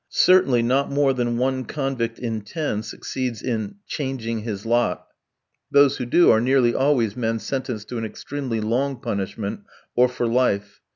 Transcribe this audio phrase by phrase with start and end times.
[0.09, 5.05] Certainly not more than one convict in ten succeeds in changing his lot.
[5.69, 9.59] Those who do, are nearly always men sentenced to an extremely long punishment,
[9.95, 10.81] or for life.